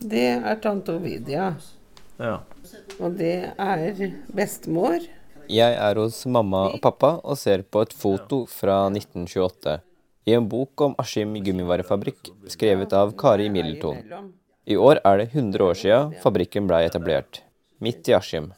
[0.00, 1.52] Det er tante Ovidia.
[2.20, 2.40] Ja.
[3.00, 4.00] Og det er
[4.32, 5.04] bestemor.
[5.50, 9.80] Jeg er hos mamma og pappa og ser på et foto fra 1928
[10.30, 14.30] i en bok om Askim gummivarefabrikk, skrevet av Kari Middelton.
[14.70, 17.42] I år er det 100 år siden fabrikken blei etablert,
[17.82, 18.52] midt i Askim.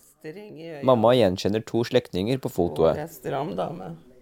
[0.85, 2.99] Mamma gjenkjenner to slektninger på fotoet.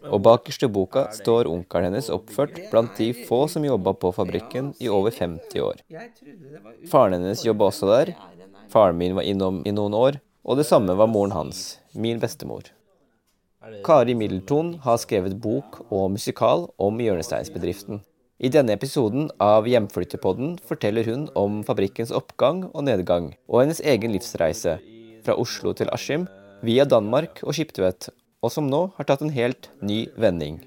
[0.09, 4.73] Og bakerst i boka står onkelen hennes oppført blant de få som jobba på fabrikken
[4.81, 5.83] i over 50 år.
[6.91, 8.15] Faren hennes jobba også der.
[8.73, 12.71] Faren min var innom i noen år, og det samme var moren hans, min bestemor.
[13.85, 18.01] Kari Middleton har skrevet bok og musikal om hjørnesteinsbedriften.
[18.41, 24.15] I denne episoden av Hjemflyttepodden forteller hun om fabrikkens oppgang og nedgang, og hennes egen
[24.15, 24.79] livsreise,
[25.21, 26.25] fra Oslo til Askim,
[26.65, 28.09] via Danmark og Skiptvet,
[28.41, 30.61] og som nå har tatt en helt ny vending.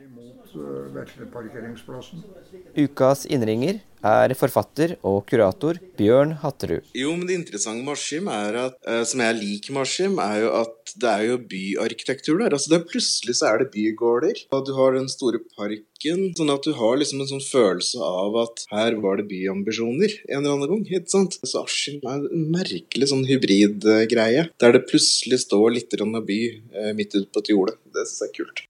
[2.78, 6.86] Ukas innringer er forfatter og kurator Bjørn Hatterud.
[6.94, 10.44] Jo, men det interessante med Askim er at, eh, som jeg liker med Askim, er
[10.44, 12.54] jo at det er jo byarkitektur der.
[12.54, 16.28] Altså det er Plutselig så er det bygårder, og du har den store parken.
[16.38, 20.44] Sånn at du har liksom en sånn følelse av at her var det byambisjoner en
[20.44, 20.86] eller annen gang.
[20.86, 21.40] ikke sant?
[21.42, 26.94] Så Askim er en merkelig sånn hybridgreie, der det plutselig står litt av by eh,
[26.98, 27.78] midt ute på et jorde.
[27.94, 28.66] Det syns jeg er kult.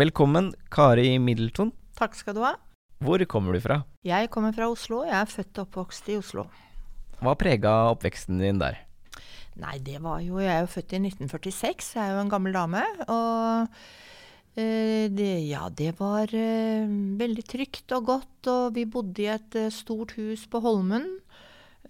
[0.00, 1.74] Velkommen, Kari Middleton.
[1.98, 2.54] Takk skal du ha.
[3.00, 3.78] Hvor kommer du fra?
[4.04, 5.00] Jeg kommer fra Oslo.
[5.08, 6.44] Jeg er født og oppvokst i Oslo.
[7.24, 8.76] Hva prega oppveksten din der?
[9.60, 12.52] Nei, det var jo Jeg er jo født i 1946, jeg er jo en gammel
[12.52, 12.82] dame.
[13.08, 13.72] Og
[14.60, 16.92] eh, det, ja, det var eh,
[17.24, 18.50] veldig trygt og godt.
[18.52, 21.08] Og vi bodde i et eh, stort hus på Holmen.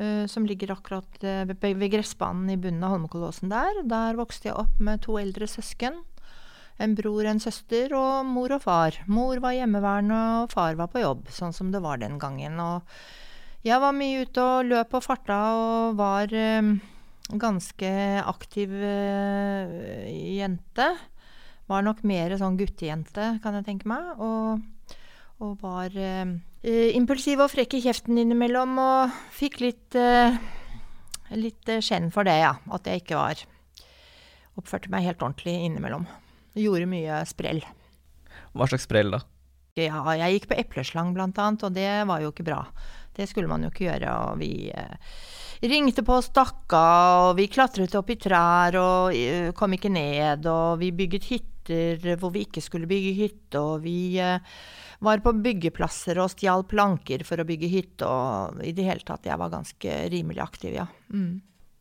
[0.00, 3.82] uh, som ligger akkurat ved, ved gressbanen i bunnen av Holmenkollåsen der.
[3.84, 5.98] Der vokste jeg opp med to eldre søsken.
[6.80, 8.96] En bror, en søster og mor og far.
[9.10, 12.56] Mor var hjemmeværende, og far var på jobb, sånn som det var den gangen.
[12.60, 16.70] Og jeg var mye ute og løp og farta og var eh,
[17.36, 17.90] ganske
[18.24, 20.06] aktiv eh,
[20.40, 20.88] jente.
[21.70, 24.14] Var nok mer sånn guttejente, kan jeg tenke meg.
[24.16, 24.96] Og,
[25.44, 26.32] og var eh,
[26.64, 30.40] eh, impulsiv og frekk i kjeften innimellom, og fikk litt eh,
[31.36, 32.56] litt eh, skjenn for det, ja.
[32.72, 33.46] At jeg ikke var
[34.58, 36.02] Oppførte meg helt ordentlig innimellom.
[36.58, 37.62] Gjorde mye sprell.
[38.56, 39.22] Hva slags sprell, da?
[39.78, 42.64] Ja, jeg gikk på epleslang annet, og det var jo ikke bra.
[43.14, 45.14] Det skulle man jo ikke gjøre, og vi eh,
[45.70, 49.92] ringte på og stakk av, og vi klatret opp i trær og eh, kom ikke
[49.92, 54.40] ned, og vi bygget hytter hvor vi ikke skulle bygge hytte, og vi eh,
[55.04, 59.28] var på byggeplasser og stjal planker for å bygge hytte, og i det hele tatt,
[59.28, 60.88] jeg var ganske rimelig aktiv, ja.
[61.12, 61.38] Mm.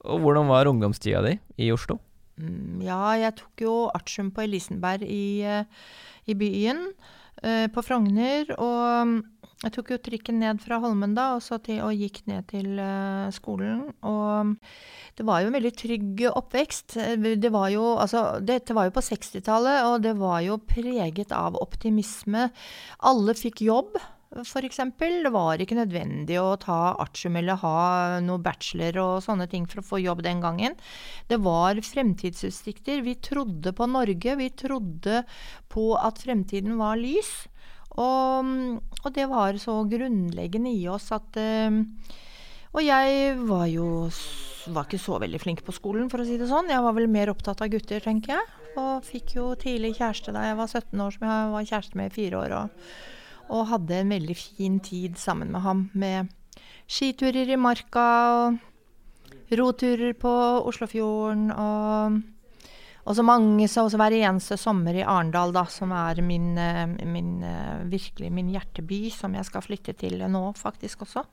[0.09, 1.97] Og hvordan var ungdomstida di i Oslo?
[2.39, 5.65] Mm, Ja, jeg tok jo artium på Elisenberg i, eh,
[6.27, 6.93] i byen,
[7.43, 8.47] eh, på Frogner.
[8.57, 9.17] Og mm,
[9.63, 13.27] jeg tok jo trikken ned fra Holmen da, og, til, og gikk ned til eh,
[13.35, 13.89] skolen.
[14.07, 14.55] Og
[15.19, 16.95] det var jo en veldig trygg oppvekst.
[17.19, 21.59] Det var jo, altså, dette var jo på 60-tallet, og det var jo preget av
[21.59, 22.49] optimisme.
[23.03, 23.99] Alle fikk jobb.
[24.29, 24.79] f.eks.
[24.99, 29.81] Det var ikke nødvendig å ta artium eller ha noe bachelor og sånne ting for
[29.81, 30.77] å få jobb den gangen.
[31.27, 33.01] Det var fremtidsutsikter.
[33.05, 34.35] Vi trodde på Norge.
[34.37, 35.23] Vi trodde
[35.69, 37.49] på at fremtiden var lys.
[37.97, 41.73] Og, og det var så grunnleggende i oss at uh,
[42.69, 43.87] Og jeg var jo
[44.69, 46.69] var ikke så veldig flink på skolen, for å si det sånn.
[46.69, 48.49] Jeg var vel mer opptatt av gutter, tenker jeg.
[48.77, 52.11] Og fikk jo tidlig kjæreste da jeg var 17 år, som jeg var kjæreste med
[52.11, 52.53] i fire år.
[52.59, 52.91] Og,
[53.49, 55.85] og hadde en veldig fin tid sammen med ham.
[55.93, 56.29] Med
[56.89, 58.59] skiturer i marka og
[59.59, 60.33] roturer på
[60.69, 62.19] Oslofjorden og
[63.09, 66.51] og så mange, så også hver eneste sommer i Arendal, da, som er min,
[67.09, 67.29] min,
[67.89, 71.23] virkelig min hjerteby, som jeg skal flytte til nå faktisk også,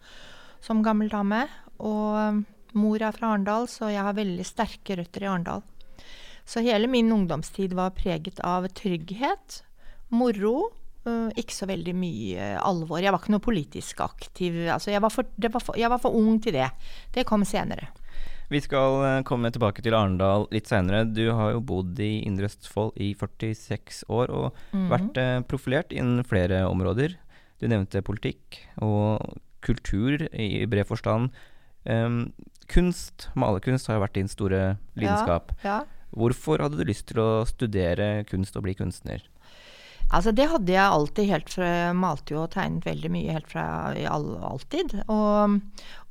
[0.64, 1.42] som gammel dame.
[1.84, 2.40] Og
[2.80, 5.66] mor er fra Arendal, så jeg har veldig sterke røtter i Arendal.
[6.48, 9.60] Så hele min ungdomstid var preget av trygghet,
[10.14, 10.70] moro,
[11.38, 13.00] ikke så veldig mye alvor.
[13.02, 14.58] Jeg var ikke noe politisk aktiv.
[14.72, 16.68] Altså, jeg, var for, var for, jeg, var for, ung til det.
[17.14, 17.90] Det kom senere.
[18.52, 21.02] Vi skal uh, komme tilbake til Arendal litt seinere.
[21.10, 24.86] Du har jo bodd i Indre Østfold i 46 år og mm.
[24.92, 27.16] vært uh, profilert innen flere områder.
[27.58, 31.32] Du nevnte politikk og kultur i bred forstand.
[31.86, 32.30] Um,
[32.70, 35.54] kunst, malerkunst, har jo vært din store lidenskap.
[35.64, 35.82] Ja, ja.
[36.16, 39.24] Hvorfor hadde du lyst til å studere kunst og bli kunstner?
[40.14, 43.64] Altså Det hadde jeg alltid helt fra malte jo og tegnet veldig mye helt fra
[44.06, 44.94] all, alltid.
[45.10, 45.56] Og,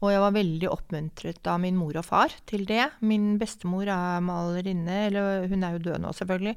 [0.01, 2.89] og, jeg var veldig oppmuntret av min mor og far til det.
[3.07, 6.56] Min bestemor er malerinne, eller hun er jo død nå, selvfølgelig.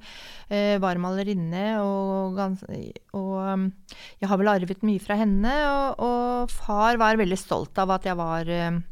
[0.51, 3.71] Eh, var malerinne, og, og, um,
[4.19, 5.55] jeg har vel arvet mye fra henne.
[5.71, 8.83] Og, og, far var veldig stolt av at jeg var eh,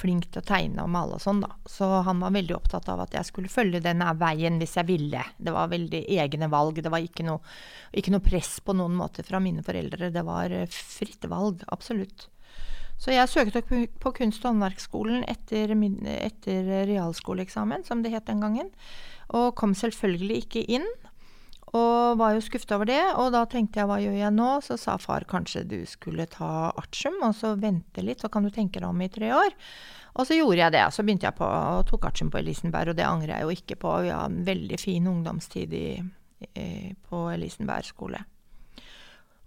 [0.00, 1.52] flink til å tegne og male og sånn, da.
[1.68, 5.22] Så han var veldig opptatt av at jeg skulle følge denne veien hvis jeg ville.
[5.36, 6.80] Det var veldig egne valg.
[6.82, 7.40] Det var ikke noe,
[7.92, 10.12] ikke noe press på noen måte fra mine foreldre.
[10.14, 12.28] Det var eh, fritt valg, absolutt.
[13.00, 18.68] Så jeg søkte på kunst- og håndverksskolen etter, etter realskoleeksamen, som det het den gangen.
[19.32, 20.88] Og kom selvfølgelig ikke inn.
[21.76, 23.02] Og var jo skuffa over det.
[23.22, 24.50] Og da tenkte jeg hva gjør jeg nå?
[24.66, 28.50] Så sa far kanskje du skulle ta artium og så vente litt, så kan du
[28.54, 29.54] tenke deg om i tre år.
[30.18, 30.82] Og så gjorde jeg det.
[30.90, 33.78] Så begynte jeg på, og tok artium på Elisenberg, og det angrer jeg jo ikke
[33.84, 33.94] på.
[34.06, 35.86] Vi har en veldig fin ungdomstid i,
[36.50, 36.68] i,
[37.06, 38.24] på Elisenberg skole.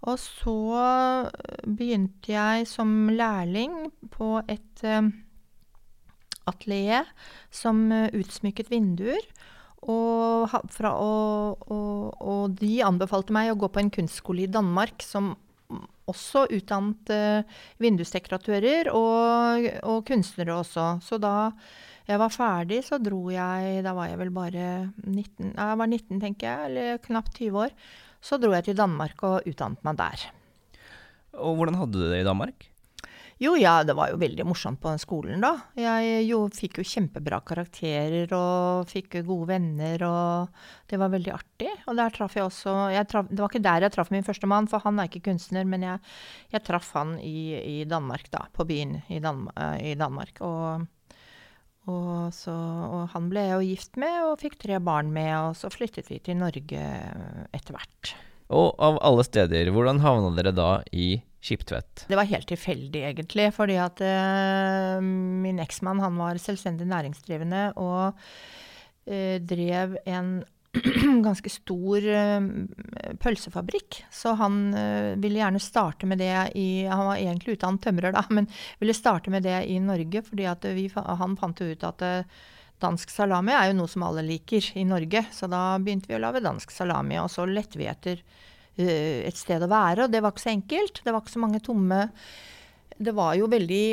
[0.04, 0.58] Og så
[1.64, 3.76] begynte jeg som lærling
[4.12, 5.08] på et uh,
[6.50, 7.08] atelier
[7.48, 9.24] som uh, utsmykket vinduer.
[9.90, 15.04] Og, fra, og, og, og, de anbefalte meg å gå på en kunstskole i Danmark
[15.04, 15.34] som
[16.08, 19.68] også utdannet uh, vindusdekoratører og,
[20.08, 20.86] kunstnere også.
[21.04, 21.52] Så da
[22.04, 24.64] jeg var ferdig, så dro jeg Da var jeg vel bare
[25.00, 27.72] 19, jeg var 19, tenker jeg, eller knapt 20 år.
[28.24, 30.28] Så dro jeg til Danmark og utdannet meg der.
[31.40, 32.68] Og hvordan hadde du det i Danmark?
[33.44, 35.52] Jo, ja, det var jo veldig morsomt på den skolen, da.
[35.76, 41.72] Jeg jo, fikk jo kjempebra karakterer og fikk gode venner, og det var veldig artig.
[41.90, 44.48] Og der traff jeg også jeg traf, Det var ikke der jeg traff min første
[44.48, 46.00] mann, for han er ikke kunstner, men jeg,
[46.54, 48.46] jeg traff han i, i, Danmark, da.
[48.54, 50.40] På byen i, Dan, uh, i Danmark.
[50.40, 50.86] Og,
[51.90, 55.58] og, så, og, han ble jeg jo gift med, og fikk tre barn med, og
[55.58, 56.88] så flyttet vi til Norge
[57.52, 58.16] etter hvert.
[58.54, 62.06] Og av alle steder, hvordan havna dere da i Skiptvet?
[62.08, 63.50] Det var helt tilfeldig, egentlig.
[63.52, 70.38] Fordi at uh, min eksmann han var selvstendig næringsdrivende og uh, drev en
[71.26, 72.46] ganske stor uh,
[73.20, 74.00] pølsefabrikk.
[74.08, 74.72] Så han
[75.20, 78.48] ville gjerne starte med det i Han var egentlig utdannet tømrer, da, men
[78.80, 80.24] ville starte med det i Norge.
[80.24, 82.08] fordi han fant ut at
[82.80, 85.26] dansk salami er jo noe som alle liker i Norge.
[85.32, 88.24] Så da begynte vi å lage dansk salami, og så lette vi etter
[88.76, 90.06] et sted å være.
[90.06, 91.02] Og det var ikke så enkelt.
[91.04, 92.08] Det var ikke så mange tomme
[92.94, 93.84] Det var jo veldig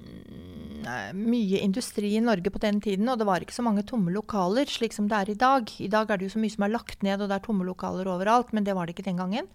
[0.00, 4.12] mm, mye industri i Norge på den tiden, og det var ikke så mange tomme
[4.14, 5.68] lokaler, slik som det er i dag.
[5.78, 7.66] I dag er det jo så mye som er lagt ned, og det er tomme
[7.68, 9.50] lokaler overalt, men det var det ikke den gangen.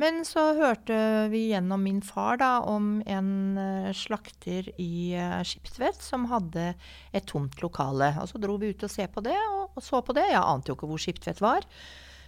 [0.00, 0.96] Men så hørte
[1.32, 5.16] vi gjennom min far da, om en uh, slakter i
[5.48, 6.74] Skiptvet som hadde
[7.16, 8.10] et tomt lokale.
[8.20, 10.26] Og så dro vi ut og se på det, og så på det.
[10.34, 11.64] Jeg ante jo ikke hvor Skiptvet var.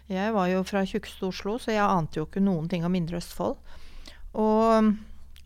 [0.08, 3.20] Jeg var jo fra tjukkeste Oslo, så jeg ante jo ikke noen ting om Indre
[3.20, 3.58] Østfold.
[4.40, 4.92] Og,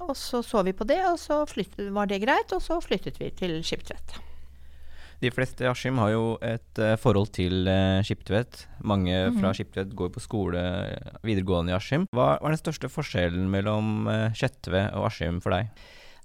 [0.03, 3.19] og så så vi på det, og så flyttet, var det greit, og så flyttet
[3.19, 4.21] vi til Skiptvet.
[5.23, 8.67] De fleste i Askim har jo et uh, forhold til uh, Skiptvet.
[8.81, 9.41] Mange mm -hmm.
[9.41, 10.59] fra Skiptvet går på skole
[11.23, 12.07] videregående i Askim.
[12.13, 15.69] Hva er den største forskjellen mellom uh, Skjetve og Askim for deg?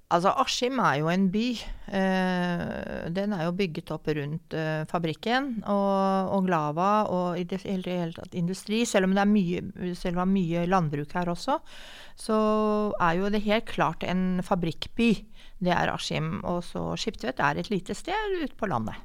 [0.08, 1.46] Altså, Askim er jo en by.
[1.92, 7.60] Eh, den er jo bygget opp rundt eh, fabrikken og, og Glava og i det
[7.66, 8.86] hele, tatt industri.
[8.88, 9.64] Selv om det er mye,
[10.00, 11.58] selv om det er mye landbruk her også,
[12.24, 12.38] så
[13.04, 15.10] er jo det helt klart en fabrikkby.
[15.60, 16.38] Det er Askim.
[16.48, 18.96] Og så Skiptvet er et lite sted ute på landet.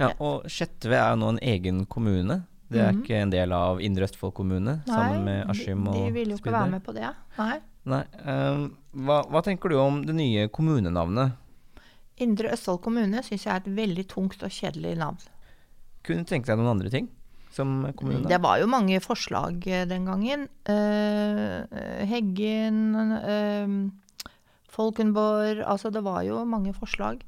[0.00, 2.42] Ja, og Skjetve er jo nå en egen kommune.
[2.72, 3.02] Det er Mhm.
[3.04, 6.36] ikke en del av Indre Østfold kommune, sammen med Askim og de, de vil jo
[6.40, 7.08] ikke være med på det.
[7.38, 7.58] Nei.
[7.84, 8.04] Nei.
[8.24, 11.38] ehm, hva, hva tenker du om det nye kommunenavnet?
[12.22, 15.20] Indre Østfold kommune syns jeg er et veldig tungt og kjedelig navn.
[16.06, 17.08] Kunne tenke deg noen andre ting
[17.54, 18.28] som kommune?
[18.28, 20.46] Det var jo mange forslag eh, den gangen.
[20.68, 21.64] Uh,
[22.08, 22.78] Heggen,
[23.16, 24.28] uh,
[24.72, 27.24] Folkenborg Altså det var jo mange forslag.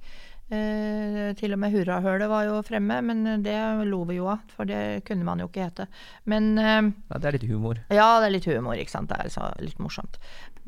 [0.52, 3.56] Uh, til og med Hurrahølet var jo fremme, men det
[3.88, 5.88] lo vi jo av, for det kunne man jo ikke hete.
[6.28, 7.80] Men uh, Ja, det er litt humor.
[7.88, 9.12] Ja, det er litt humor, ikke sant.
[9.12, 10.20] Det er litt morsomt.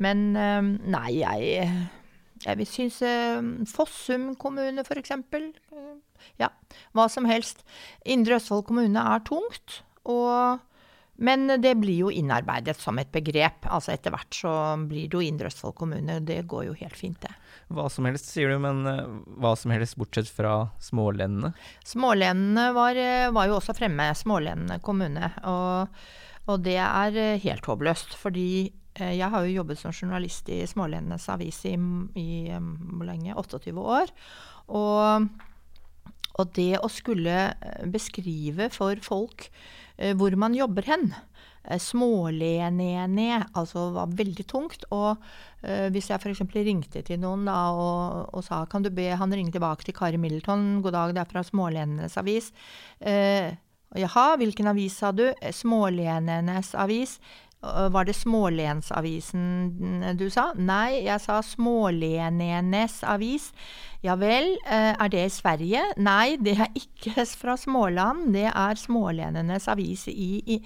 [0.03, 1.69] Men eh, nei, jeg
[2.45, 5.49] jeg vil synes eh, Fossum kommune, for eksempel.
[5.73, 6.51] Eh, ja,
[6.97, 7.63] hva som helst.
[8.05, 10.63] Indre Østfold kommune er tungt, og
[11.17, 13.63] men det blir jo innarbeidet som et begrep.
[13.73, 14.51] Altså Etter hvert så
[14.85, 16.19] blir det jo Indre Østfold kommune.
[16.21, 17.31] Det går jo helt fint, det.
[17.73, 19.01] Hva som helst, sier du, men eh,
[19.41, 21.55] hva som helst bortsett fra smålendene?
[21.89, 25.33] Smålendene var, eh, var jo også fremme, Smålendene kommune.
[25.49, 25.97] Og,
[26.53, 31.63] og det er helt håpløst, fordi jeg har jo jobbet som journalist i Smålenenes avis
[31.69, 31.75] i,
[32.17, 33.35] i eh, hvor lenge?
[33.37, 34.13] 28 år.
[34.67, 35.27] Og,
[36.37, 39.49] og det å skulle eh, beskrive for folk
[39.97, 41.11] eh, hvor man jobber hen,
[41.63, 44.87] eh, smålenene, altså var veldig tungt.
[44.95, 45.13] Og
[45.61, 46.43] eh, hvis jeg f.eks.
[46.57, 50.19] ringte til noen da, og, og sa kan du be han ringe tilbake til Kari
[50.21, 52.51] Middleton, god dag, det er fra Smålenenes avis.
[52.99, 53.53] Eh,
[53.95, 55.23] Jaha, hvilken avis sa du?
[55.41, 57.17] Eh, Smålenenes avis.
[57.61, 60.53] Var det Smålensavisen du sa?
[60.53, 63.51] Nei, jeg sa Smålenenes avis.
[64.05, 65.81] Ja vel, eh, er det i Sverige?
[65.97, 70.61] Nei, det er ikke fra Småland, det er Smålenenes avis i, i,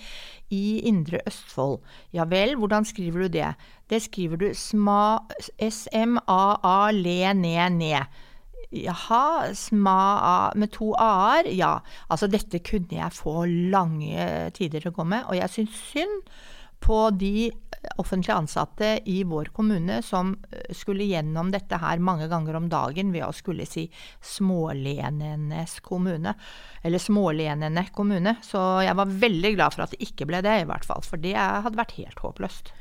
[0.51, 1.79] i Indre Østfold.
[2.11, 3.55] Ja vel, hvordan skriver du det?
[3.89, 5.19] Det skriver du sma,
[5.63, 8.05] S-M-A-A-le-ne-ne.
[8.71, 11.47] Jaha, sma med to a-er?
[11.55, 11.79] Ja.
[12.09, 16.21] Altså, dette kunne jeg få lange tider å gå med, og jeg syns synd
[16.81, 17.51] på de
[18.01, 23.13] offentlig ansatte i vår kommune som eh, skulle gjennom dette her mange ganger om dagen
[23.13, 23.87] ved å skulle si
[24.21, 26.35] Smålenenes kommune,
[26.81, 28.35] eller Smålenene kommune.
[28.45, 31.21] Så jeg var veldig glad for at det ikke ble det, i hvert fall, for
[31.21, 32.73] det hadde vært helt håpløst.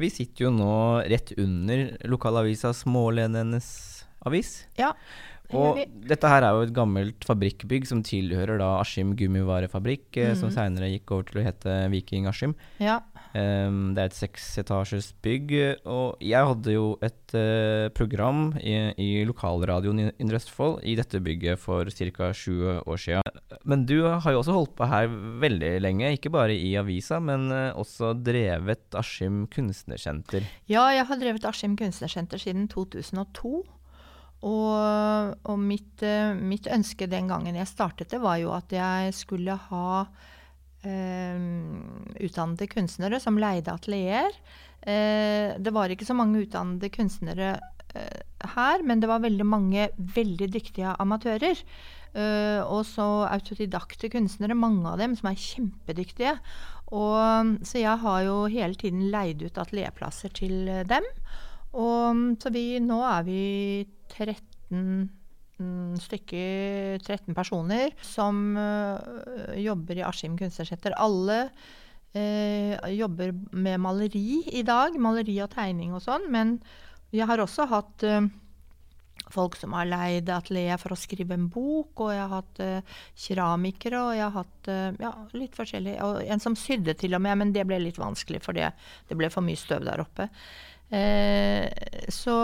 [0.00, 0.74] Vi sitter jo nå
[1.10, 3.68] rett under lokalavisa Smålenenes
[4.26, 4.62] avis.
[4.78, 4.94] Ja.
[5.56, 10.52] Og dette her er jo et gammelt fabrikkbygg som tilhører da Askim gummivarefabrikk, eh, som
[10.54, 12.54] seinere gikk over til å hete Viking Askim.
[12.78, 13.00] Ja.
[13.38, 15.52] Ehm, det er et seksetasjes bygg,
[15.86, 21.20] og jeg hadde jo et uh, program i, i lokalradioen i Indre Østfold i dette
[21.22, 22.32] bygget for ca.
[22.34, 23.40] 20 år siden.
[23.62, 25.10] Men du har jo også holdt på her
[25.42, 30.46] veldig lenge, ikke bare i avisa, men uh, også drevet Askim kunstnersenter.
[30.70, 33.60] Ja, jeg har drevet Askim kunstnersenter siden 2002.
[34.40, 39.14] Og, og mitt, uh, mitt ønske den gangen jeg startet det, var jo at jeg
[39.14, 39.86] skulle ha
[40.84, 44.32] utdannede kunstnere som leide atelier.
[44.80, 47.52] Eh, det var ikke så mange utdannede kunstnere
[47.94, 48.20] eh,
[48.54, 51.60] her, men det var veldig mange veldig dyktige amatører.
[52.10, 56.34] Eh, og så autodidakte kunstnere, mange av dem som er kjempedyktige.
[56.90, 61.06] Og, så jeg har jo hele tiden leid ut atelierplasser til eh, dem.
[61.70, 63.42] Og, så vi, nå er vi
[64.10, 65.10] 13
[65.60, 70.96] mm, stykker, 13 personer, som øh, jobber i Askim kunstnersenter.
[70.98, 71.40] Alle
[72.16, 74.96] øh, jobber med maleri i dag.
[74.98, 76.30] Maleri og tegning og sånn.
[76.32, 76.58] Men
[77.14, 78.30] jeg har også hatt øh,
[79.30, 82.96] folk som har leid atelier for å skrive en bok, og jeg har hatt øh,
[83.26, 85.96] keramikere, og jeg har hatt øh, ja, litt forskjellig.
[86.06, 88.72] Og en som sydde til og med, men det ble litt vanskelig, for det,
[89.10, 90.30] det ble for mye støv der oppe.
[90.90, 91.66] Eh,
[92.10, 92.36] så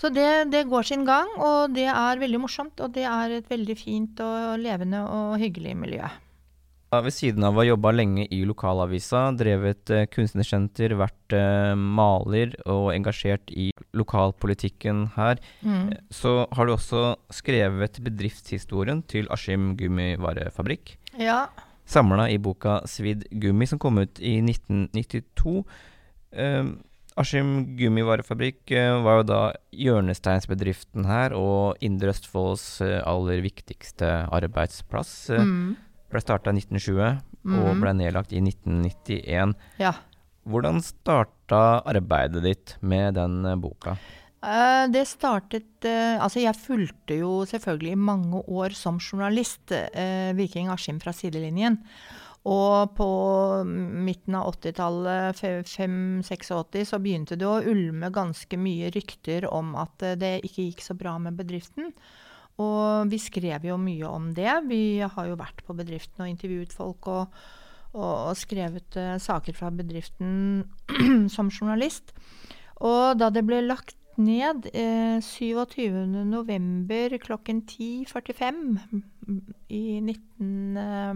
[0.00, 2.80] så det, det går sin gang, og det er veldig morsomt.
[2.80, 6.08] Og det er et veldig fint og levende og hyggelig miljø.
[6.90, 12.56] Ved siden av å ha jobba lenge i lokalavisa, drevet eh, kunstnersenter, vært eh, maler
[12.64, 15.92] og engasjert i lokalpolitikken her, Mm.
[15.92, 20.96] eh, så har du også skrevet bedriftshistorien til Askim gummivarefabrikk.
[21.20, 21.44] Ja.
[21.86, 25.64] Samla i boka 'Svidd gummi', som kom ut i 1992.
[26.32, 26.64] Eh,
[27.18, 29.40] Askim gummivarefabrikk eh, var jo da
[29.74, 35.30] hjørnesteinsbedriften her, og Indre Østfolds eh, aller viktigste arbeidsplass.
[35.34, 35.76] Eh, Mm.
[36.10, 37.80] Ble starta i 1920 og Mhm.
[37.80, 39.54] ble nedlagt i 1991.
[39.78, 39.92] Ja.
[40.44, 43.96] Hvordan starta arbeidet ditt med den boka?
[44.90, 49.70] Det startet Altså, jeg fulgte jo selvfølgelig i mange år som journalist
[50.34, 51.78] Viking Askim fra sidelinjen.
[52.48, 53.06] Og på
[53.66, 60.38] midten av 80-tallet, 5-86, så begynte det å ulme ganske mye rykter om at det
[60.48, 61.92] ikke gikk så bra med bedriften.
[62.60, 64.54] Og vi skrev jo mye om det.
[64.68, 67.36] Vi har jo vært på bedriften og intervjuet folk og,
[67.92, 70.64] og, og skrevet saker fra bedriften
[71.34, 72.14] som journalist.
[72.80, 77.20] Og da det ble lagt ned eh, 27.11.
[77.20, 78.64] klokken 10.45
[79.68, 80.76] i 19...
[80.80, 81.14] Eh,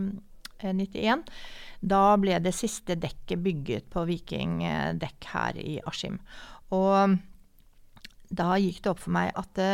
[1.84, 6.18] da ble det siste dekket bygget på Viking eh, her i Askim.
[6.72, 7.18] Og
[8.34, 9.72] da gikk det opp for meg at det,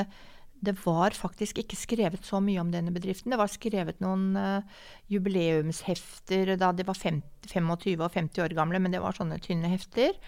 [0.60, 3.32] det var faktisk ikke skrevet så mye om denne bedriften.
[3.32, 8.82] Det var skrevet noen uh, jubileumshefter da de var 50, 25 og 50 år gamle,
[8.82, 10.18] men det var sånne tynne hefter.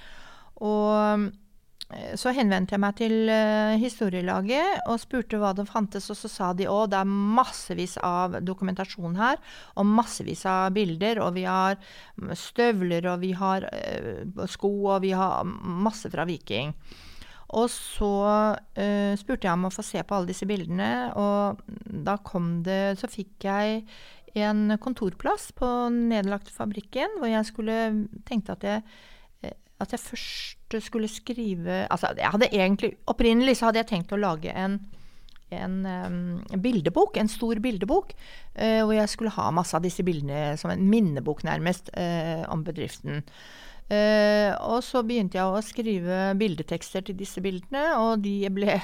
[0.62, 1.30] Og Eh,
[2.16, 6.50] så henvendte jeg meg til uh, historielaget og spurte hva det fantes, og så sa
[6.56, 9.40] de å, det er massevis av dokumentasjon her,
[9.76, 11.78] og massevis av bilder, og vi har
[12.38, 16.72] støvler, og vi har uh, sko, og vi har masse fra Viking.
[17.52, 18.14] Og så
[18.56, 21.60] uh, spurte jeg om å få se på alle disse bildene, og
[22.06, 23.82] da kom det Så fikk jeg
[24.40, 27.78] en kontorplass på nedlagte fabrikken, hvor jeg skulle
[28.28, 28.84] tenkte at jeg
[29.82, 34.20] at jeg først skulle skrive Altså, jeg hadde egentlig Opprinnelig så hadde jeg tenkt å
[34.20, 34.78] lage en,
[35.52, 38.14] en um, bildebok, en stor bildebok,
[38.56, 42.64] uh, hvor jeg skulle ha masse av disse bildene som en minnebok, nærmest, uh, om
[42.64, 43.20] bedriften.
[43.92, 48.78] Uh, og så begynte jeg å skrive bildetekster til disse bildene, og, ble,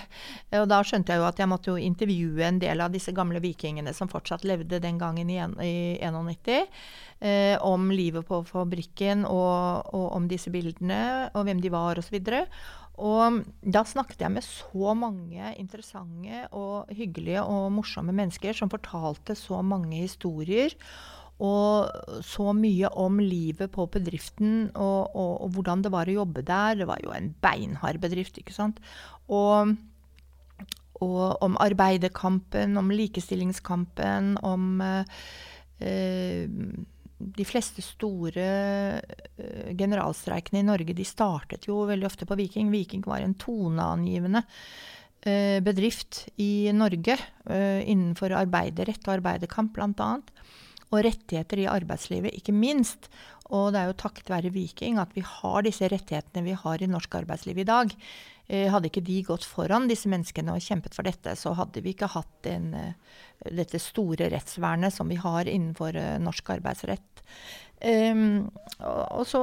[0.58, 3.40] og da skjønte jeg jo at jeg måtte jo intervjue en del av disse gamle
[3.40, 6.68] vikingene som fortsatt levde den gangen i, en, i 91
[7.24, 11.00] uh, om livet på fabrikken og, og, om disse bildene,
[11.32, 12.20] og hvem de var osv.
[12.98, 19.38] Og da snakket jeg med så mange interessante og hyggelige og morsomme mennesker som fortalte
[19.38, 20.74] så mange historier.
[21.44, 26.42] Og så mye om livet på bedriften og, og, og, hvordan det var å jobbe
[26.42, 26.80] der.
[26.80, 28.80] Det var jo en beinhard bedrift, ikke sant.
[29.30, 29.76] Og,
[31.04, 35.18] og om arbeiderkampen, om likestillingskampen, om eh,
[37.18, 38.46] de fleste store
[39.02, 42.70] uh, generalstreikene i Norge de startet jo veldig ofte på Viking.
[42.70, 50.12] Viking var en toneangivende uh, bedrift i Norge uh, innenfor arbeiderrett og arbeiderkamp bl.a.
[50.88, 53.10] Og rettigheter i arbeidslivet, ikke minst.
[53.52, 56.88] Og det er jo takket være Viking at vi har disse rettighetene vi har i
[56.90, 57.92] norsk arbeidsliv i dag.
[58.48, 62.08] Hadde ikke de gått foran disse menneskene og kjempet for dette, så hadde vi ikke
[62.14, 62.70] hatt en,
[63.44, 67.24] dette store rettsvernet som vi har innenfor norsk arbeidsrett.
[67.78, 68.48] Um,
[68.82, 69.40] og så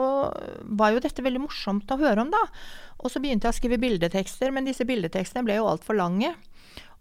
[0.75, 2.41] var jo dette veldig morsomt å høre om, da.
[2.99, 6.33] Og så begynte jeg å skrive bildetekster, men disse bildetekstene ble jo altfor lange.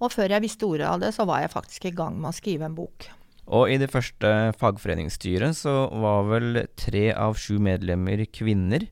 [0.04, 2.36] Og før jeg visste ordet av det, så var jeg faktisk i gang med å
[2.36, 3.08] skrive en bok.
[3.52, 4.30] Og i det første
[4.60, 8.86] fagforeningsstyret så var vel tre av sju medlemmer kvinner.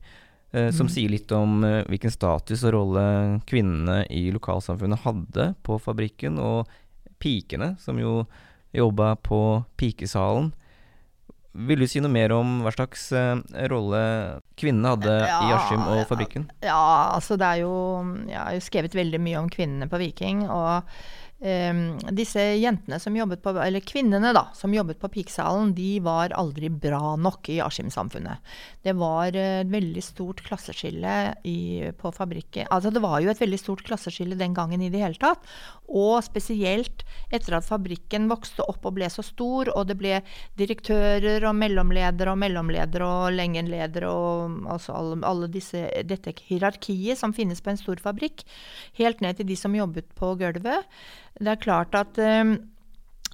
[0.53, 0.93] Eh, som mm.
[0.93, 3.05] sier litt om eh, hvilken status og rolle
[3.49, 6.37] kvinnene i lokalsamfunnet hadde på fabrikken.
[6.37, 6.69] Og
[7.23, 8.21] pikene, som jo
[8.73, 10.51] jobba på pikesalen.
[11.53, 13.37] Vil du si noe mer om hva slags uh,
[13.69, 13.99] rolle
[14.57, 16.47] kvinnene hadde ja, i Askim og fabrikken?
[16.65, 17.75] Ja, altså det er jo
[18.25, 20.47] Jeg har jo skrevet veldig mye om kvinnene på Viking.
[20.49, 20.89] og
[21.43, 26.69] disse jentene som jobbet på, eller kvinnene da, som jobbet på Piksalen, de var aldri
[26.71, 28.39] bra nok i Askim-samfunnet.
[28.83, 32.69] Det var et veldig stort klasseskille i, på fabrikken.
[32.71, 35.43] Altså det var jo et veldig stort klasseskille den gangen i det hele tatt.
[35.91, 37.03] Og spesielt
[37.33, 40.21] etter at fabrikken vokste opp og ble så stor, og det ble
[40.59, 47.35] direktører og mellomledere og mellomledere og lengenledere og altså alle, alle disse, dette hierarkiet som
[47.35, 48.45] finnes på en stor fabrikk,
[48.99, 50.87] helt ned til de som jobbet på gulvet.
[51.39, 52.55] Det er klart at um,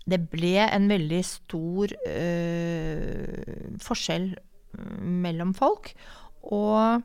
[0.10, 4.32] det ble en veldig stor uh, forskjell
[5.26, 5.92] mellom folk.
[6.50, 7.04] Og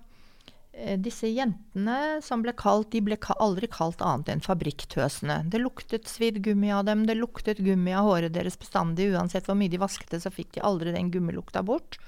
[0.75, 5.45] Eh, disse jentene som ble kalt, de ble aldri kalt annet enn fabrikktøsene.
[5.51, 9.13] Det luktet svidd gummi av dem, det luktet gummi av håret deres bestandig.
[9.15, 12.01] Uansett hvor mye de vasket det, så fikk de aldri den gummilukta bort.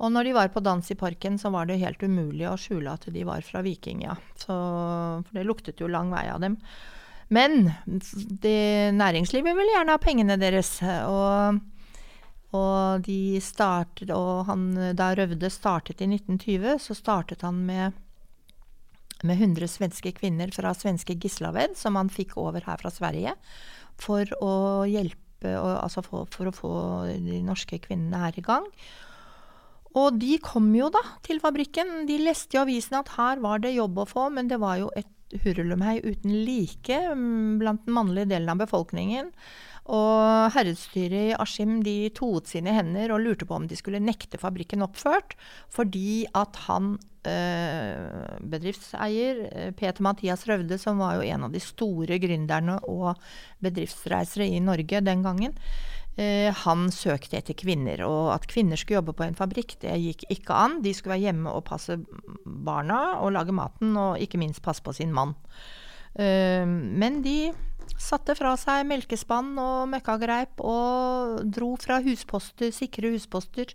[0.00, 2.92] Og når de var på dans i parken, så var det helt umulig å skjule
[2.92, 4.16] at de var fra Viking, ja.
[4.44, 6.56] For det luktet jo lang vei av dem.
[7.30, 7.70] Men
[8.42, 10.78] det, næringslivet vil gjerne ha pengene deres.
[11.06, 11.60] og
[12.50, 17.94] og de startet, og han, da Røvde startet i 1920, så startet han med,
[19.22, 23.36] med 100 svenske kvinner fra svenske Gislaved, som han fikk over her fra Sverige,
[24.00, 26.72] for å hjelpe, altså for, for å få
[27.22, 28.66] de norske kvinnene her i gang.
[29.94, 32.04] Og de kom jo da til fabrikken.
[32.10, 34.90] De leste i avisen at her var det jobb å få, men det var jo
[34.98, 35.08] et
[35.44, 39.30] hurlumhei uten like mm, blant den mannlige delen av befolkningen.
[39.90, 44.38] Og herredsstyret i Askim de toet sine hender og lurte på om de skulle nekte
[44.38, 45.34] fabrikken oppført,
[45.72, 46.92] fordi at han
[47.26, 53.18] eh, bedriftseier, eh, Peter Mathias Røvde, som var jo en av de store gründerne og
[53.64, 55.56] bedriftsreisere i Norge den gangen,
[56.20, 58.02] han søkte etter kvinner.
[58.04, 60.80] Og at kvinner skulle jobbe på en fabrikk, det gikk ikke an.
[60.84, 61.96] De skulle være hjemme og passe
[62.44, 65.32] barna og lage maten, og ikke minst passe på sin mann.
[66.18, 67.52] Eh, men de
[68.00, 73.72] Satte fra seg melkespann og møkkagreip og dro fra husposter, sikre husposter.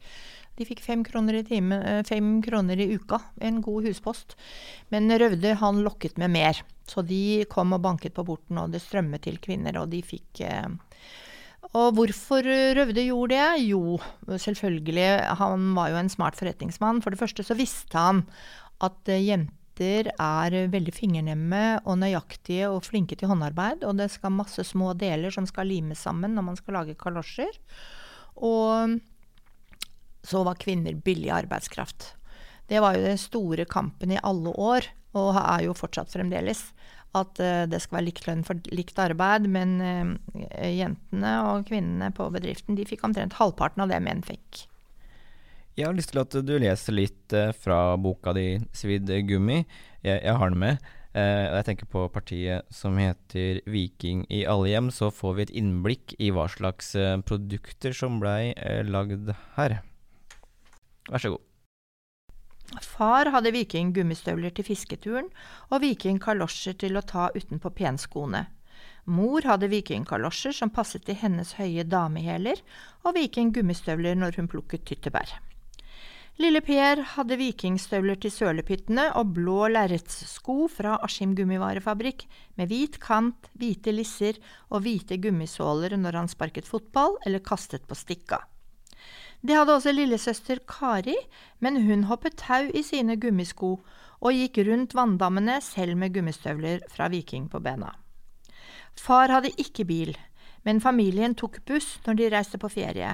[0.55, 4.37] De fikk fem kroner i, time, eh, fem kroner i uka, en god huspost.
[4.89, 8.81] Men Røvde han lokket med mer, så de kom og banket på porten, og det
[8.81, 10.69] strømmet til kvinner, og de fikk eh,
[11.73, 12.45] og hvorfor
[12.77, 13.65] Røvde gjorde det?
[13.65, 13.97] Jo,
[14.27, 17.01] selvfølgelig, han var jo en smart forretningsmann.
[17.01, 18.23] For det første så visste han
[18.85, 23.83] at eh, jenter er veldig fingernemme og nøyaktige og flinke til håndarbeid.
[23.87, 27.57] Og det skal masse små deler som skal limes sammen når man skal lage kalosjer.
[28.35, 28.99] Og
[30.25, 32.13] så var kvinner billig arbeidskraft.
[32.69, 36.63] Det var jo den store kampen i alle år, og er jo fortsatt fremdeles.
[37.15, 39.49] At uh, det skal være likt lønn for likt arbeid.
[39.51, 44.65] Men uh, jentene og kvinnene på bedriften de fikk omtrent halvparten av det menn fikk.
[45.75, 49.65] Jeg har lyst til at du leser litt eh, fra boka di 'Svidd gummi'.
[50.05, 50.85] Jeg, jeg har den med.
[51.15, 54.91] Eh, jeg tenker på partiet som heter 'Viking i alle hjem'.
[54.91, 59.81] Så får vi et innblikk i hva slags eh, produkter som blei eh, lagd her.
[61.11, 61.43] Vær så god.
[62.81, 65.29] Far hadde Viking gummistøvler til fisketuren
[65.69, 68.45] og Viking kalosjer til å ta utenpå penskoene.
[69.05, 72.61] Mor hadde vikingkalosjer som passet til hennes høye damehæler,
[73.05, 75.35] og Viking gummistøvler når hun plukket tyttebær.
[76.41, 82.25] Lille Per hadde vikingstøvler til sølepyttene og blå lerretssko fra Askim gummivarefabrikk
[82.59, 87.95] med hvit kant, hvite lisser og hvite gummisåler når han sparket fotball eller kastet på
[87.95, 88.41] stikka.
[89.45, 91.15] Det hadde også lillesøster Kari,
[91.61, 93.75] men hun hoppet tau i sine gummisko
[94.25, 97.91] og gikk rundt vanndammene selv med gummistøvler fra Viking på bena.
[98.97, 100.15] Far hadde ikke bil,
[100.65, 103.11] men familien tok buss når de reiste på ferie.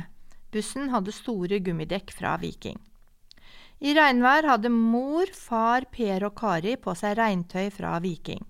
[0.54, 2.80] Bussen hadde store gummidekk fra Viking.
[3.82, 8.46] I regnvær hadde mor, far, Per og Kari på seg regntøy fra Viking.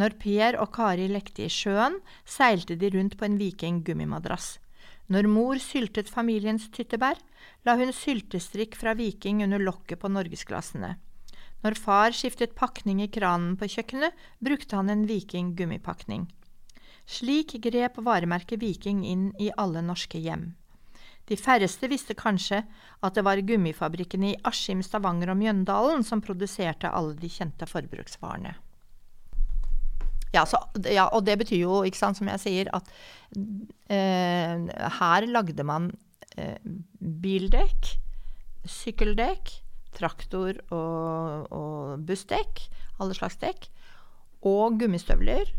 [0.00, 4.56] Når Per og Kari lekte i sjøen, seilte de rundt på en Viking gummimadrass.
[5.12, 7.18] Når mor syltet familiens tyttebær,
[7.68, 10.94] la hun syltestrikk fra Viking under lokket på norgesglassene.
[11.64, 16.26] Når far skiftet pakning i kranen på kjøkkenet, brukte han en Viking gummipakning.
[17.04, 20.54] Slik grep varemerket Viking inn i alle norske hjem.
[21.28, 22.62] De færreste visste kanskje
[23.04, 28.52] at det var gummifabrikkene i Askim, Stavanger og Mjøndalen som produserte alle de kjente forbruksvarene.
[30.34, 30.58] Ja, så,
[30.90, 32.88] ja, og det betyr jo, ikke sant, som jeg sier, at
[33.92, 34.64] eh,
[34.98, 35.92] her lagde man
[36.36, 36.58] eh,
[36.98, 37.94] bildekk,
[38.66, 39.52] sykkeldekk,
[39.94, 42.64] traktor- og, og bussdekk,
[42.98, 43.68] alle slags dekk,
[44.44, 45.52] og gummistøvler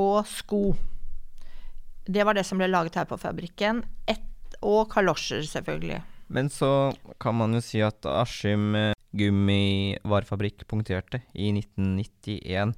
[0.00, 0.62] og sko.
[2.10, 3.84] Det var det som ble laget her på fabrikken.
[4.08, 4.26] Et
[4.66, 6.00] og kalosjer, selvfølgelig.
[6.30, 6.92] Men så
[7.22, 12.74] kan man jo si at Askim eh, gummivarefabrikk punkterte i 1991.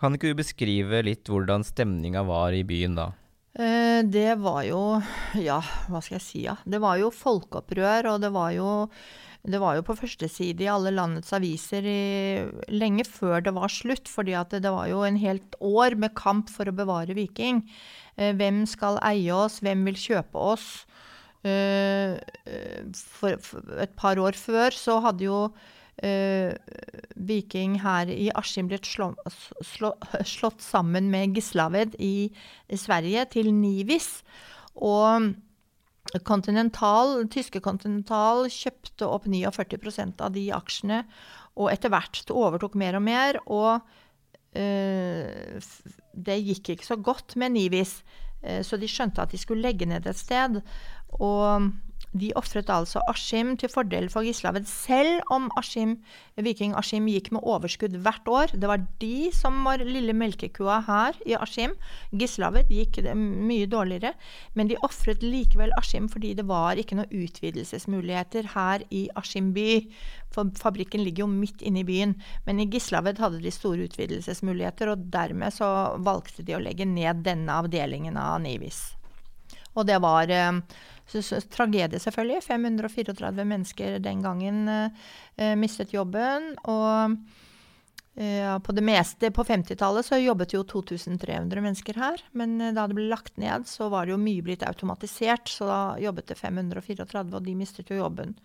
[0.00, 3.10] Kan ikke du beskrive litt hvordan stemninga var i byen da?
[3.52, 4.82] Eh, det var jo
[5.48, 5.60] Ja,
[5.90, 6.56] hva skal jeg si, ja.
[6.64, 8.70] Det var jo folkeopprør, og det var jo
[9.40, 12.00] det var jo på førsteside i alle landets aviser i,
[12.68, 16.52] lenge før det var slutt, fordi det, det, var jo en helt år med kamp
[16.52, 17.62] for å bevare Viking.
[18.20, 19.62] Eh, hvem skal eie oss?
[19.64, 20.68] Hvem vil kjøpe oss?
[21.40, 22.20] Eh,
[22.92, 25.40] for, for et par år før så hadde jo
[26.00, 29.10] Viking her i Askim blitt slå,
[29.60, 29.90] slå,
[30.24, 32.30] slått sammen med Gislaved i,
[32.72, 34.22] Sverige til Nivis.
[34.80, 35.32] Og
[36.26, 41.04] Continental, tyske Continental kjøpte opp 49% av de aksjene,
[41.60, 43.38] og etter hvert overtok mer og mer.
[43.46, 43.84] Og
[44.56, 45.68] uh,
[46.14, 48.00] det gikk ikke så godt med Nivis,
[48.42, 50.62] uh, så de skjønte at de skulle legge ned et sted.
[51.20, 51.70] Og
[52.16, 55.96] de ofret altså Askim til fordel for Gislaved, selv om Aschim,
[56.40, 58.54] Viking Askim gikk med overskudd hvert år.
[58.58, 61.76] Det var de som var lille melkekua her i Askim.
[62.10, 64.14] Gislaved gikk mye dårligere,
[64.58, 69.70] men de ofret likevel Askim fordi det var ikke noen utvidelsesmuligheter her i Askim by.
[70.34, 72.16] For fabrikken ligger jo midt inne i byen.
[72.46, 77.22] Men i Gislaved hadde de store utvidelsesmuligheter, og dermed så valgte de å legge ned
[77.26, 78.88] denne avdelingen av Nivis.
[79.78, 80.58] Og det var eh,
[81.50, 82.42] tragedie, selvfølgelig.
[82.46, 86.52] 534 mennesker den gangen eh, mistet jobben.
[86.70, 87.16] Og
[88.16, 92.24] eh, på det meste på 50-tallet så jobbet jo 2300 mennesker her.
[92.32, 95.50] Men uh, da det ble lagt ned, så var det jo mye blitt automatisert.
[95.52, 98.36] Så da jobbet det 534, og de mistet jo jobben.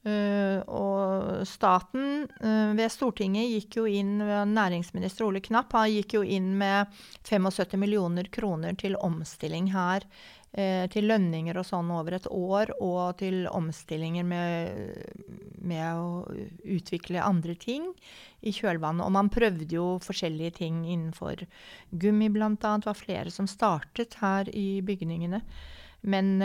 [0.00, 4.14] Uh, og staten uh, ved Stortinget gikk jo inn
[4.48, 6.88] Næringsminister Ole Knapp han gikk jo inn med
[7.28, 10.06] 75 millioner kroner til omstilling her.
[10.50, 15.04] Uh, til lønninger og sånn over et år, og til omstillinger med,
[15.62, 16.24] med å
[16.74, 17.86] utvikle andre ting
[18.42, 19.04] i kjølvannet.
[19.06, 21.44] Og man prøvde jo forskjellige ting innenfor
[21.90, 22.82] gummi, annet.
[22.82, 25.44] Det var flere som startet her i bygningene.
[26.02, 26.38] Men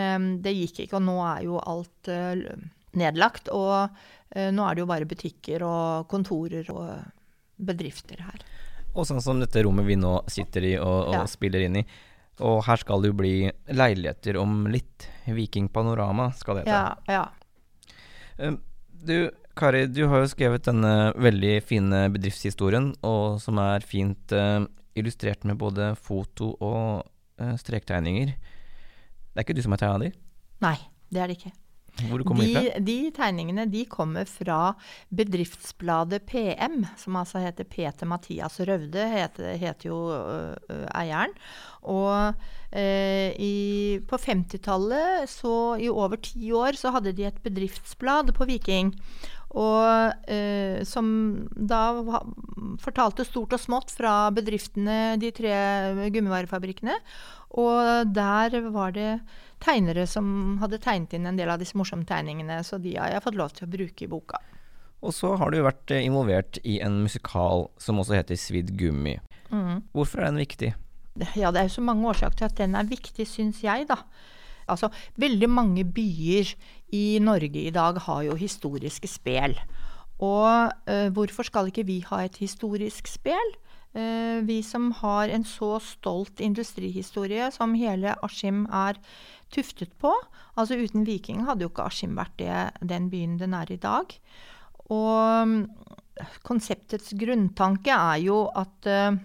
[0.44, 2.10] det gikk ikke, og nå er jo alt
[2.96, 3.50] nedlagt.
[3.54, 3.88] Og
[4.30, 6.90] eh, nå er det jo bare butikker og kontorer og
[7.56, 8.44] bedrifter her.
[8.96, 11.24] Og sånn som dette rommet vi nå sitter i og, og ja.
[11.28, 11.86] spiller inn i.
[12.44, 13.34] Og her skal det jo bli
[13.72, 15.08] leiligheter om litt.
[15.26, 16.80] Viking Panorama skal det hete.
[17.08, 17.24] Ja,
[18.36, 18.52] ja.
[19.06, 24.66] Du, Kari, du har jo skrevet denne veldig fine bedriftshistorien, og som er fint uh,
[24.96, 27.06] illustrert med både foto og
[27.40, 28.34] uh, strektegninger.
[28.36, 30.12] Det er ikke du som har tegna de?
[30.64, 30.76] Nei,
[31.12, 31.56] det er det ikke.
[32.04, 32.82] Hvor kommer de, de fra?
[32.86, 34.60] De tegningene de kommer fra
[35.16, 40.00] bedriftsbladet PM, som altså heter Peter Mathias Røvde, heter, heter jo
[40.92, 41.32] eieren.
[41.86, 42.34] Og
[42.74, 43.54] eh, i,
[44.08, 48.92] på 50-tallet, så i over ti år, så hadde de et bedriftsblad på Viking.
[49.56, 51.08] Og eh, som
[51.54, 51.94] da
[52.82, 55.54] fortalte stort og smått fra bedriftene, de tre
[56.12, 56.98] gummivarefabrikkene.
[57.56, 59.10] Og der var det
[59.62, 63.24] tegnere som hadde tegnet inn en del av disse morsomme tegningene, så de har jeg
[63.24, 64.40] fått lov til å bruke i boka.
[65.04, 69.18] Og så har du vært eh, involvert i en musikal som også heter Svidd gummi.
[69.52, 69.84] Mm.
[69.94, 70.72] Hvorfor er den viktig?
[71.38, 74.00] Ja, det er jo så mange årsaker til at den er viktig, syns jeg, da.
[74.66, 74.90] Altså,
[75.20, 76.50] veldig mange byer
[76.96, 79.54] i Norge i dag har jo historiske spel.
[80.18, 83.54] Og øh, hvorfor skal ikke vi ha et historisk spel?
[83.96, 88.98] Uh, vi som har en så stolt industrihistorie som hele Askim er
[89.52, 90.12] tuftet på.
[90.56, 94.12] Altså Uten Viking hadde jo ikke Askim vært det, den byen den er i dag.
[94.92, 95.62] Og mm,
[96.46, 99.16] konseptets grunntanke er jo at, uh,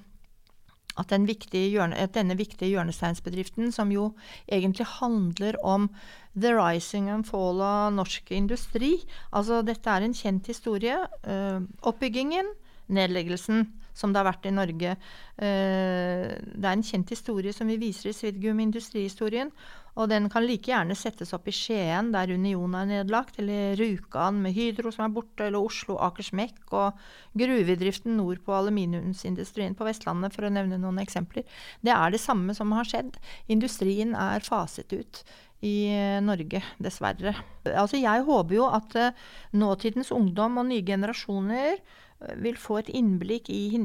[0.98, 4.14] at, den hjørne, at denne viktige hjørnesteinsbedriften, som jo
[4.48, 5.90] egentlig handler om
[6.36, 9.04] the rising and fall av norsk industri
[9.34, 10.98] Altså dette er en kjent historie.
[11.28, 12.54] Uh, oppbyggingen,
[12.92, 14.96] nedleggelsen som det har vært i Norge.
[15.38, 19.52] Uh, det er en kjent historie som vi viser i Svidgum industrihistorien.
[20.00, 24.40] Og den kan like gjerne settes opp i Skien, der Union er nedlagt, eller Rjukan
[24.44, 26.98] med Hydro som er borte, eller Oslo Akersmek og
[27.38, 31.44] gruvedriften nord på aluminiumsindustrien på Vestlandet, for å nevne noen eksempler.
[31.84, 33.20] Det er det samme som har skjedd.
[33.52, 35.24] Industrien er faset ut
[35.62, 37.36] i eh, Norge, dessverre.
[37.70, 42.90] Altså, jeg håper jo at uh, nåtidens ungdom og nye generasjoner uh, vil få et
[42.98, 43.78] innblikk i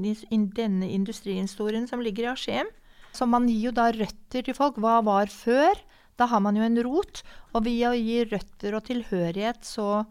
[0.57, 2.73] denne industrihistorien som ligger i Askim.
[3.17, 4.81] Så man gir jo da røtter til folk.
[4.81, 5.77] Hva var før?
[6.17, 7.23] Da har man jo en rot.
[7.55, 10.07] Og ved å gi røtter og tilhørighet, så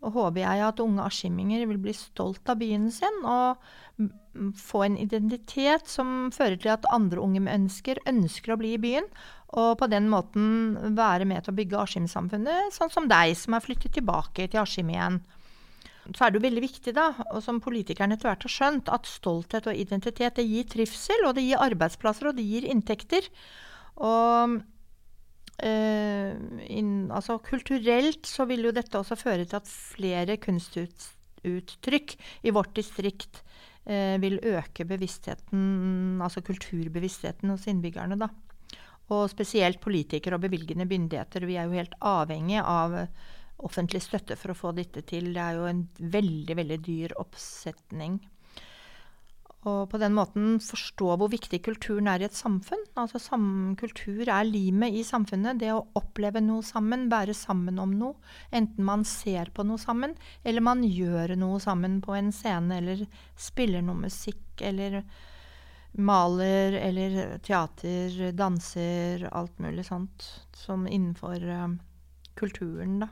[0.00, 3.60] håper jeg at unge askiminger vil bli stolt av byen sin og
[4.56, 9.10] få en identitet som fører til at andre unge mennesker ønsker å bli i byen.
[9.60, 13.66] Og på den måten være med til å bygge Askim-samfunnet, sånn som deg, som har
[13.66, 15.20] flyttet tilbake til Askim igjen
[16.16, 19.08] så er det jo veldig viktig, da, og som politikerne etter hvert har skjønt, at
[19.08, 23.28] stolthet og identitet det gir trivsel, og det gir arbeidsplasser, og det gir inntekter.
[24.00, 24.60] Og
[25.66, 26.32] eh,
[26.72, 32.74] inn, altså, kulturelt så vil jo dette også føre til at flere kunstuttrykk i vårt
[32.78, 33.42] distrikt
[33.84, 38.30] eh, vil øke bevisstheten, altså kulturbevisstheten hos innbyggerne, da.
[39.10, 41.48] Og spesielt politikere og bevilgende myndigheter.
[41.48, 42.94] Vi er jo helt avhengig av
[43.66, 45.32] offentlig støtte for å få dette til.
[45.34, 48.20] Det er jo en veldig, veldig dyr oppsetning.
[49.68, 52.80] Og på den måten forstå hvor viktig kulturen er i et samfunn.
[52.96, 55.60] Altså sam Kultur er limet i samfunnet.
[55.60, 58.16] Det å oppleve noe sammen, være sammen om noe.
[58.56, 60.14] Enten man ser på noe sammen,
[60.48, 63.04] eller man gjør noe sammen på en scene, eller
[63.36, 65.02] spiller noe musikk, eller
[66.00, 70.24] maler, eller teater, danser, alt mulig sånt
[70.56, 71.66] som innenfor uh,
[72.38, 73.10] kulturen, da.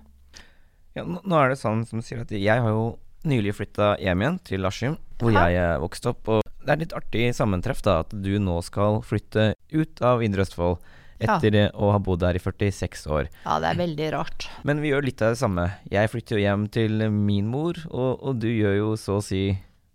[0.96, 2.86] Ja, nå er det sånn som sier at jeg har jo
[3.26, 5.48] nylig flytta hjem igjen til Askim, hvor ja.
[5.48, 6.28] jeg er vokst opp.
[6.30, 10.46] Og det er litt artig sammentreff da, at du nå skal flytte ut av Indre
[10.46, 10.78] Østfold
[11.18, 11.66] etter ja.
[11.74, 13.30] å ha bodd der i 46 år.
[13.42, 14.46] Ja, det er veldig rart.
[14.68, 15.66] Men vi gjør litt av det samme.
[15.90, 19.42] Jeg flytter jo hjem til min mor, og, og du gjør jo så å si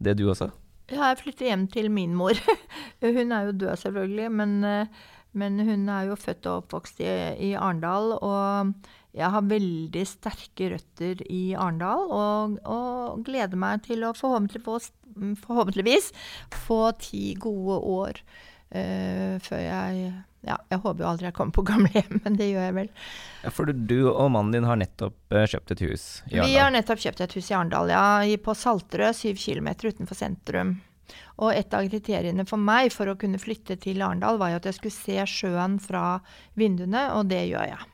[0.03, 0.49] det du også.
[0.91, 2.37] Ja, jeg flytter hjem til min mor.
[3.03, 5.03] Hun er jo død, selvfølgelig, men uh,
[5.37, 7.09] Men hun er jo født og oppvokst i,
[7.49, 8.73] i Arendal, og
[9.13, 12.05] jeg har veldig sterke røtter i Arendal.
[12.09, 14.91] Og, og, gleder meg til å forhåpentligvis,
[15.45, 16.11] forhåpentligvis
[16.65, 21.63] få ti gode år uh, før jeg ja, jeg håper jo aldri jeg kommer på
[21.67, 22.89] gamlehjem, men det gjør jeg vel.
[23.45, 26.49] Ja, For du og mannen din har nettopp uh, kjøpt et hus i Arendal?
[26.49, 28.07] Vi har nettopp kjøpt et hus i Arendal, ja.
[28.43, 30.75] På Salterød, syv kilometer utenfor sentrum.
[31.41, 34.69] Og et av kriteriene for meg for å kunne flytte til Arendal, var jo at
[34.69, 36.19] jeg skulle se sjøen fra
[36.59, 37.89] vinduene, og det gjør jeg.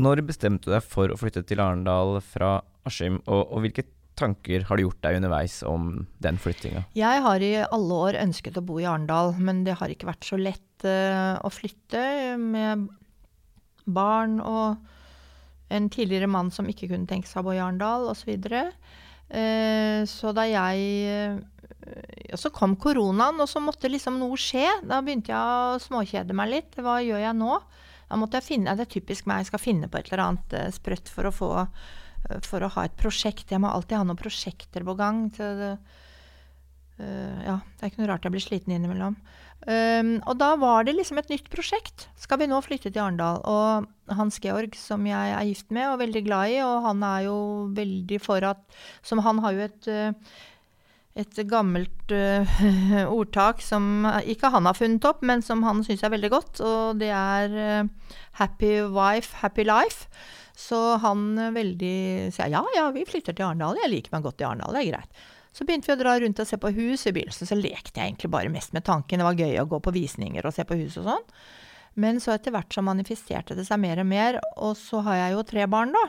[0.00, 3.84] Når bestemte du deg for å flytte til Arendal fra Askim, og, og hvilke
[4.20, 5.90] tanker har du gjort deg underveis om
[6.22, 6.84] den flyttinga?
[6.96, 10.26] Jeg har i alle år ønsket å bo i Arendal, men det har ikke vært
[10.28, 12.88] så lett uh, å flytte med
[13.90, 18.22] barn og en tidligere mann som ikke kunne tenke seg å bo i Arendal, osv.
[18.22, 18.66] Så, videre.
[19.32, 21.40] uh, så da jeg
[21.80, 24.66] og så kom koronaen, og så måtte liksom noe skje.
[24.86, 26.76] Da begynte jeg å småkjede meg litt.
[26.78, 27.56] Hva gjør jeg nå?
[28.10, 30.54] Da måtte jeg finne, Det er typisk meg, jeg skal finne på et eller annet
[30.58, 33.52] uh, sprøtt for å, få, uh, for å ha et prosjekt.
[33.52, 35.28] Jeg må alltid ha noen prosjekter på gang.
[35.36, 35.70] Det,
[36.98, 39.16] uh, ja, det er ikke noe rart jeg blir sliten innimellom.
[39.60, 42.08] Um, og da var det liksom et nytt prosjekt.
[42.18, 43.42] Skal vi nå flytte til Arendal?
[43.46, 47.26] Og Hans Georg, som jeg er gift med og veldig glad i, og han er
[47.28, 47.40] jo
[47.76, 48.62] veldig for at
[49.06, 49.90] Som han har jo et
[51.18, 52.60] et gammelt uh,
[53.18, 56.60] ordtak som ikke han har funnet opp, men som han syns er veldig godt.
[56.62, 60.06] Og det er uh, 'happy wife, happy life'.
[60.54, 63.80] Så han uh, veldig sier ja, ja, vi flytter til Arendal.
[63.82, 65.26] Jeg liker meg godt i Arendal, det er greit.
[65.50, 67.08] Så begynte vi å dra rundt og se på hus.
[67.08, 69.18] I begynnelsen så lekte jeg egentlig bare mest med tanken.
[69.18, 71.26] Det var gøy å gå på visninger og se på hus og sånn.
[71.98, 74.38] Men så etter hvert så manifesterte det seg mer og mer.
[74.62, 76.04] Og så har jeg jo tre barn, da.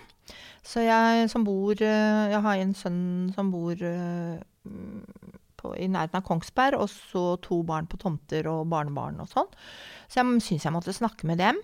[0.61, 3.81] Så jeg som bor Jeg har en sønn som bor
[4.63, 9.49] på, i nærheten av Kongsberg, og så to barn på tomter og barnebarn og sånn.
[10.07, 11.61] Så jeg syntes jeg måtte snakke med dem.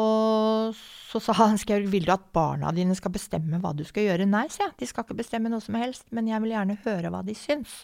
[0.00, 4.06] Og så sa Hans Georg, vil du at barna dine skal bestemme hva du skal
[4.06, 4.28] gjøre?
[4.28, 7.12] Nei, sa jeg, de skal ikke bestemme noe som helst, men jeg vil gjerne høre
[7.12, 7.82] hva de syns.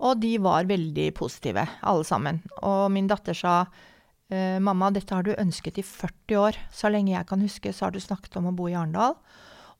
[0.00, 2.40] Og de var veldig positive, alle sammen.
[2.64, 3.62] Og min datter sa
[4.30, 6.58] «Eh, mamma, dette har du ønsket i 40 år.
[6.74, 9.18] Så lenge jeg kan huske, så har du snakket om å bo i Arendal.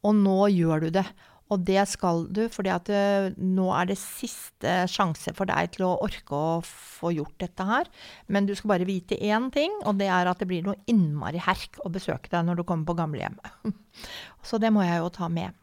[0.04, 1.06] Og nå gjør du det.
[1.50, 5.96] Og det skal du, for uh, nå er det siste sjanse for deg til å
[6.04, 7.90] orke å få gjort dette her.
[8.30, 11.42] Men du skal bare vite én ting, og det er at det blir noe innmari
[11.42, 13.74] herk å besøke deg når du kommer på gamlehjemmet.
[14.46, 15.56] Så det må jeg jo ta med.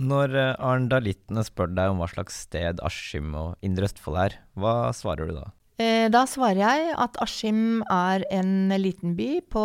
[0.00, 4.90] Når uh, arendalittene spør deg om hva slags sted Askim og Indre Østfold er, hva
[4.96, 5.50] svarer du da?
[5.74, 9.58] Eh, da svarer jeg at Askim er en liten by på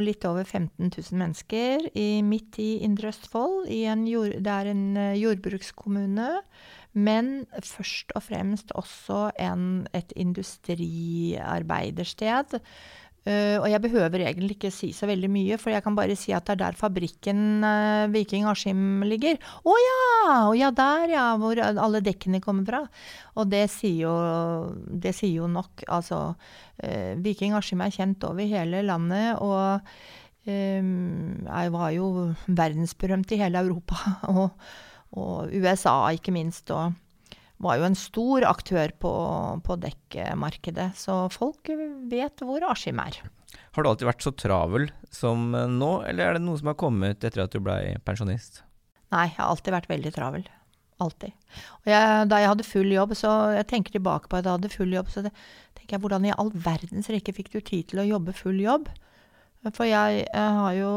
[0.00, 3.68] litt over 15 000 mennesker i, midt i Indre Østfold.
[3.68, 6.40] Jord, det er en eh, jordbrukskommune,
[6.96, 12.56] men først og fremst også en, et industriarbeidersted.
[13.20, 16.32] Uh, og jeg behøver egentlig ikke si så veldig mye, for jeg kan bare si
[16.32, 19.36] at det er der fabrikken uh, Viking Askim ligger.
[19.60, 19.98] Å ja!
[20.46, 21.26] Oh, ja, der, ja!
[21.40, 22.80] Hvor alle dekkene kommer fra.
[23.36, 24.14] Og det sier jo,
[24.88, 25.84] det sier jo nok.
[25.92, 29.84] Altså, uh, Viking Askim er kjent over hele landet, og
[30.50, 32.06] jeg var jo
[32.48, 33.98] verdensberømt i hele Europa.
[34.32, 34.46] Og,
[35.20, 36.72] og USA, ikke minst.
[36.72, 36.96] og
[37.60, 39.12] var jo en stor aktør på,
[39.66, 41.68] på dekkmarkedet, så folk
[42.10, 43.20] vet hvor Askim er.
[43.74, 47.22] Har du alltid vært så travel som nå, eller er det noe som har kommet
[47.26, 48.62] etter at du blei pensjonist?
[49.10, 50.48] Nei, jeg har alltid vært veldig travel.
[51.00, 51.32] Alltid.
[51.80, 54.72] Og jeg, da jeg hadde full jobb, så jeg tenker tilbake på at jeg hadde
[54.72, 55.32] full jobb, så det,
[55.78, 58.90] tenker jeg hvordan i all verdens rekke fikk du tid til å jobbe full jobb?
[59.68, 60.92] For jeg, jeg har jo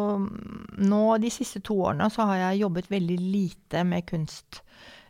[0.80, 4.62] nå de siste to årene så har jeg jobbet veldig lite med kunst.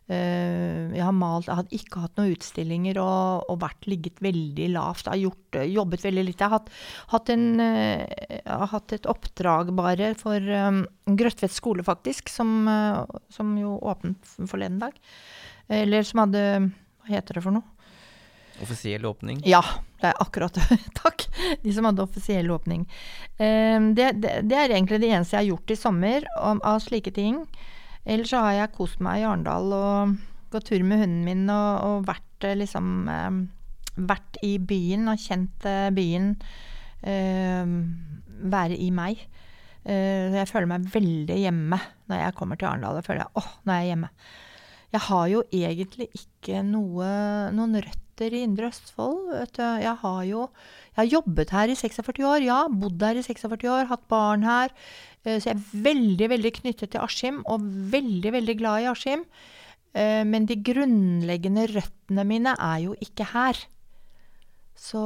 [0.04, 4.66] Uh, jeg har malt, jeg har ikke hatt noen utstillinger og, og vært ligget veldig
[4.74, 5.08] lavt.
[5.08, 6.42] Jeg har gjort, jobbet veldig litt.
[6.42, 6.72] Jeg har hatt,
[7.13, 12.68] hatt, en, uh, jeg har hatt et oppdrag bare for um, Grøtvedt skole, faktisk, som,
[13.32, 14.96] som jo åpnet forleden dag.
[15.72, 17.68] Eller som hadde Hva heter det for noe?
[18.63, 19.42] Offisiell åpning?
[19.48, 19.63] Ja,
[20.00, 20.80] det er akkurat det.
[21.02, 21.26] Takk!
[21.63, 22.86] De som hadde offisiell åpning.
[23.38, 27.12] Det, det, det, er egentlig det eneste jeg har gjort i sommer om, av slike
[27.16, 27.42] ting.
[28.04, 30.16] Ellers så har jeg kost meg i Arendal og
[30.54, 33.44] gått tur med hunden min og, og vært eh, liksom eh,
[33.94, 36.32] Vært i byen og kjent eh, byen
[37.04, 39.20] være i meg.
[39.84, 42.98] Jeg føler meg veldig hjemme når jeg kommer til Arendal.
[42.98, 44.10] Jeg føler åh, nå er jeg hjemme.
[44.96, 47.12] Jeg har jo egentlig ikke noe,
[47.54, 49.36] noen røtter i Indre Østfold.
[49.60, 50.47] Jeg har jo
[50.93, 52.60] jeg har jobbet her i 46 år, ja.
[52.70, 54.74] Bodd her i 46 år, hatt barn her.
[55.24, 57.63] Eh, så jeg er veldig, veldig knyttet til Askim, og
[57.93, 59.26] veldig, veldig glad i Askim.
[59.93, 63.59] Eh, men de grunnleggende røttene mine er jo ikke her.
[64.76, 65.01] Så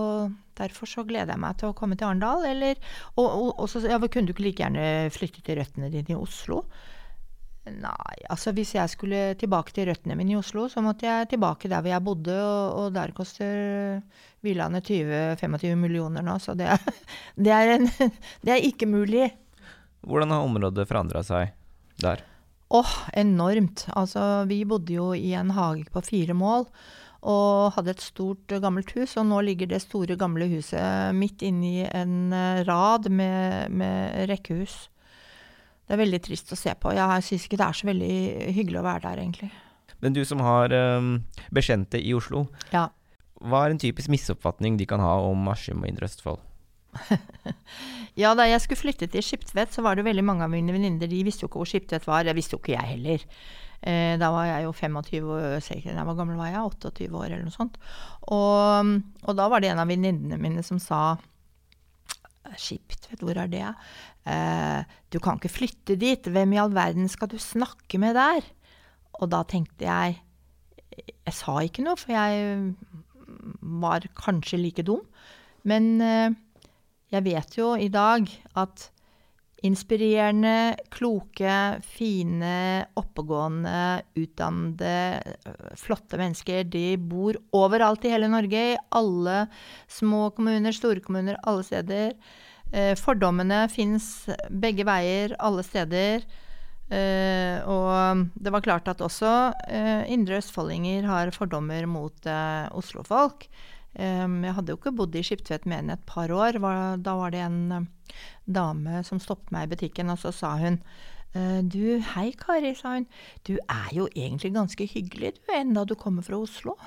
[0.58, 2.46] derfor så gleder jeg meg til å komme til Arendal.
[2.50, 2.78] Eller
[3.16, 6.20] Og, og, og så ja, kunne du ikke like gjerne flytte til røttene dine i
[6.20, 6.64] Oslo?
[7.68, 11.68] Nei, altså hvis jeg skulle tilbake til røttene mine i Oslo, så måtte jeg tilbake
[11.68, 14.00] der hvor jeg bodde, og, og der koster
[14.46, 16.70] villaene 20-25 millioner nå, så det
[17.36, 17.90] det, er en,
[18.48, 19.28] det er ikke mulig.
[20.08, 21.52] Hvordan har området forandra seg
[22.04, 22.24] der?
[22.68, 23.86] Åh, oh, enormt.
[23.96, 26.68] Altså, vi bodde jo i en hage på fire mål
[27.28, 29.16] og hadde et stort, gammelt hus.
[29.20, 34.86] Og nå ligger det store, gamle huset midt inni en eh, rad med, med rekkehus.
[35.88, 36.92] Det er veldig trist å se på.
[36.96, 38.18] Jeg syns ikke det er så veldig
[38.56, 39.52] hyggelig å være der, egentlig.
[40.04, 41.14] Men du som har um,
[41.56, 42.90] bekjente i Oslo, ja.
[43.42, 46.44] hva er en typisk misoppfatning de kan ha om Askim og Indre Østfold?
[48.22, 51.10] ja, da jeg skulle flytte til Skiptvet, så var det veldig mange av mine venninner
[51.10, 52.26] de visste jo ikke hvor Skiptvet var.
[52.28, 53.26] Det visste jo ikke jeg heller.
[53.78, 56.64] Eh, da var jeg jo 25 år, hvor gammel var jeg?
[56.66, 57.78] 28 år eller noe sånt.
[58.34, 58.94] Og,
[59.24, 61.18] og da var det en av venninnene mine som sa
[62.58, 63.66] Skiptvet, hvor er det?
[64.28, 64.82] Eh,
[65.12, 66.30] du kan ikke flytte dit.
[66.32, 68.46] Hvem i all verden skal du snakke med der?
[69.20, 70.24] Og da tenkte jeg
[70.98, 72.74] Jeg sa ikke noe, for jeg
[73.62, 75.04] var kanskje like dum.
[75.68, 76.34] Men eh,
[77.14, 78.28] jeg vet jo i dag
[78.60, 78.90] at
[79.66, 85.36] inspirerende, kloke, fine, oppegående, utdannede,
[85.80, 88.64] flotte mennesker, de bor overalt i hele Norge.
[88.76, 89.46] I alle
[89.90, 92.14] små kommuner, store kommuner, alle steder.
[92.72, 96.28] Eh, fordommene fins begge veier, alle steder.
[96.88, 99.34] Eh, og det var klart at også
[99.68, 102.30] eh, indre østfoldinger har fordommer mot
[102.78, 103.50] oslofolk.
[103.98, 106.60] Jeg hadde jo ikke bodd i Skiptvet mer enn et par år.
[107.02, 107.88] da var det en eh,
[108.46, 110.80] dame som stoppet meg i butikken, og så sa hun
[111.34, 113.08] eh, du, hei Kari, sa hun.
[113.44, 116.78] Du er jo egentlig ganske hyggelig du, enda du kommer fra Oslo.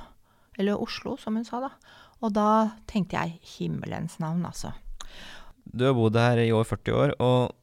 [0.58, 1.72] Eller Oslo, som hun sa da.
[2.20, 4.74] Og da tenkte jeg himmelens navn, altså.
[5.64, 7.56] Du har bodd her i over 40 år, og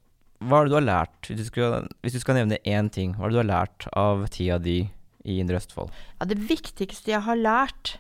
[0.44, 3.16] hva er det du har lært, hvis du skal, hvis du skal nevne én ting,
[3.18, 4.80] hva er det du har lært av tida di
[5.28, 5.90] i Indre Østfold?
[6.20, 7.98] Ja, det viktigste jeg har lært,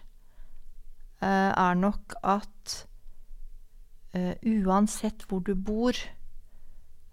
[1.25, 2.75] er nok at
[4.13, 5.97] uh, uansett hvor du bor,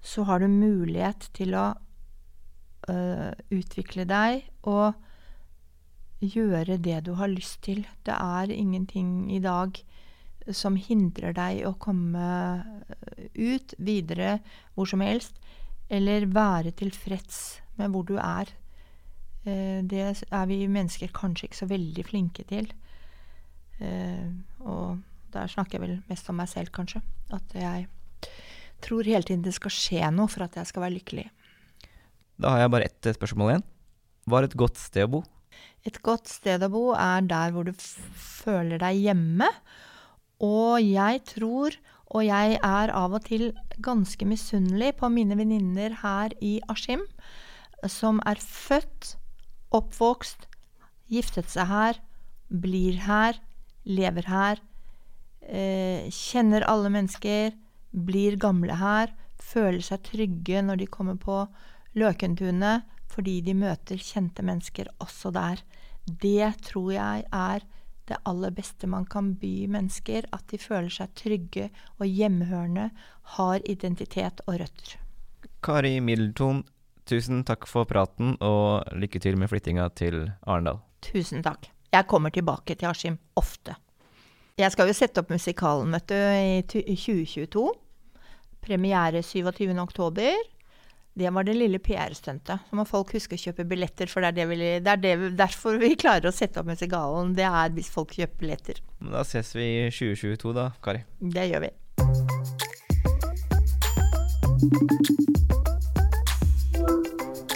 [0.05, 4.93] så har du mulighet til å uh, utvikle deg og
[6.25, 7.85] gjøre det du har lyst til.
[8.05, 9.81] Det er ingenting i dag
[10.53, 12.25] som hindrer deg å komme
[13.33, 14.39] ut videre
[14.75, 15.39] hvor som helst,
[15.89, 17.41] eller være tilfreds
[17.79, 18.53] med hvor du er.
[19.45, 22.71] Eh, det er vi mennesker kanskje ikke så veldig flinke til.
[23.83, 24.31] Eh,
[24.63, 25.01] og
[25.35, 27.03] der snakker jeg vel mest om meg selv, kanskje.
[27.35, 27.89] At jeg
[28.85, 31.29] tror hele tiden det skal skje noe for at jeg skal være lykkelig.
[32.41, 33.67] Da har jeg bare ett spørsmål igjen.
[34.29, 35.25] Hva er et godt sted å bo?
[35.85, 39.51] Et godt sted å bo er der hvor du føler deg hjemme,
[40.43, 41.77] og jeg tror,
[42.15, 43.53] og jeg er av og til
[43.85, 47.05] ganske misunnelig på mine venninner her i Askim,
[47.91, 49.15] som er født,
[49.75, 50.49] oppvokst,
[51.13, 52.01] giftet seg her,
[52.49, 53.39] blir her,
[53.85, 54.61] lever her,
[55.41, 57.53] eh, kjenner alle mennesker,
[57.93, 61.45] blir gamle her, føler seg trygge når de kommer på
[61.95, 65.63] Løkentunet, fordi de møter kjente mennesker også der.
[66.05, 67.65] Det tror jeg er
[68.09, 72.91] det aller beste man kan by mennesker, at de føler seg trygge og hjemmehørende,
[73.39, 74.99] har identitet og røtter.
[75.65, 76.65] Kari Middleton,
[77.09, 80.83] tusen takk for praten, og lykke til med flyttinga til Arendal.
[81.05, 81.74] Tusen takk.
[81.95, 83.77] Jeg kommer tilbake til Askim ofte.
[84.59, 86.17] Jeg skal jo sette opp musikalen, vet du,
[86.79, 87.63] i 2022.
[88.65, 89.71] Premiere 27.
[89.83, 90.35] oktober.
[91.15, 92.67] Det var det lille PR-stuntet.
[92.67, 95.15] Så må folk huske å kjøpe billetter, for det er, det vi, det er det,
[95.39, 97.37] derfor vi klarer å sette opp musikalen.
[97.39, 98.83] Det er hvis folk kjøper billetter.
[98.99, 101.07] Da ses vi i 2022 da, Kari.
[101.23, 101.73] Det gjør vi.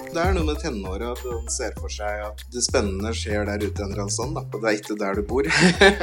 [0.09, 3.61] Det er noe med tenåra at man ser for seg at det spennende skjer der
[3.61, 4.43] ute en eller annen sånn, da.
[4.49, 5.49] Og det er ikke der du bor.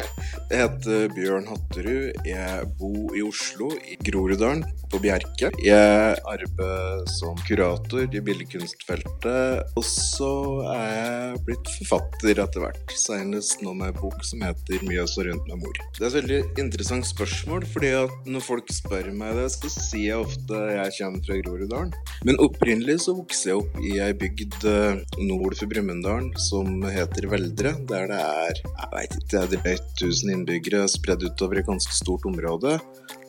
[0.52, 2.20] jeg heter Bjørn Hatterud.
[2.28, 5.50] Jeg bor i Oslo, i Groruddalen, på Bjerke.
[5.66, 9.74] Jeg arbeider som kurator i billedkunstfeltet.
[9.74, 10.32] Og så
[10.76, 12.96] er jeg blitt forfatter etter hvert.
[13.02, 15.82] Senest nå med en bok som heter 'Mjøs og rundt med mor'.
[15.98, 20.06] Det er et veldig interessant spørsmål, fordi at når folk spør meg det, så sier
[20.14, 21.94] jeg ofte jeg kommer fra Groruddalen.
[22.26, 27.28] Men opprinnelig så vokste jeg opp i ei bygd eh, nord for Brumunddal som heter
[27.32, 31.96] Veldre, der det er jeg vet ikke, det er 1000 innbyggere spredd utover et ganske
[31.96, 32.78] stort område.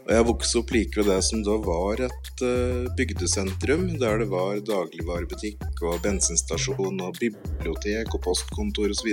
[0.07, 4.29] Og jeg vokste opp like ved det som da var et uh, bygdesentrum, der det
[4.31, 9.11] var dagligvarebutikk og bensinstasjon og bibliotek og postkontor osv.,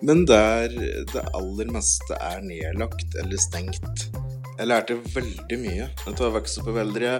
[0.00, 0.72] men der
[1.12, 4.08] det aller meste er nedlagt eller stengt.
[4.62, 7.16] Jeg lærte veldig mye etter å ha vokst opp i Veldre.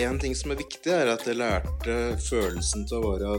[0.00, 3.34] En ting som er viktig, er at jeg lærte følelsen til å være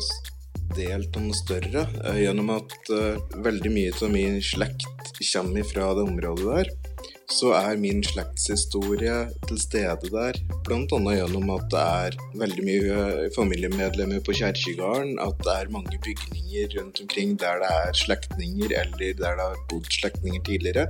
[0.76, 4.86] delt av noe større, uh, gjennom at uh, veldig mye av min slekt
[5.18, 6.87] kommer fra det området der
[7.32, 9.16] så er min slektshistorie
[9.48, 10.38] til stede der.
[10.68, 11.00] Bl.a.
[11.12, 15.18] gjennom at det er veldig mye familiemedlemmer på kjerkegården.
[15.20, 19.66] At det er mange bygninger rundt omkring der det er slektninger, eller der det har
[19.70, 20.88] bodd slektninger tidligere.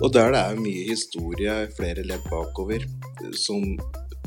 [0.00, 2.82] Og der det er mye historie flere ledd bakover
[3.38, 3.78] som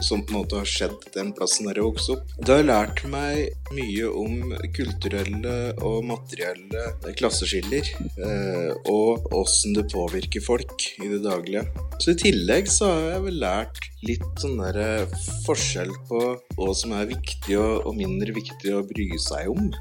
[0.06, 2.34] som på en måte har skjedd den plassen der jeg vokste opp.
[2.40, 10.44] Det har lært meg mye om kulturelle og materielle klasseskiller, eh, og åssen det påvirker
[10.46, 11.66] folk i det daglige.
[12.00, 16.22] Så i tillegg så har jeg vel lært litt sånn der eh, forskjell på
[16.58, 19.72] hva som er viktig og, mindre viktig å bry seg om.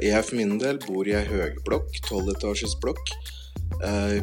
[0.00, 3.39] Jeg for min del bor i ei høyblokk, tolvetasjes blokk Eh,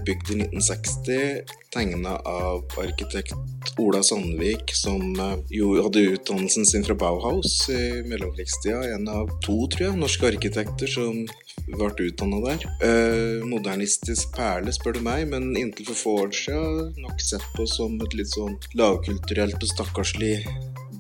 [0.06, 3.34] bygd i 1960, tegna av arkitekt
[3.78, 8.84] Ola Sandvik, som eh, jo hadde utdannelsen sin fra Bauhaus i mellomkrigstida.
[8.96, 11.26] En av to, tror jeg, norske arkitekter som
[11.68, 12.66] ble utdanna der.
[12.88, 17.68] Eh, modernistisk perle, spør du meg, men inntil for få år siden nok sett på
[17.70, 20.36] som et litt sånn lavkulturelt og stakkarslig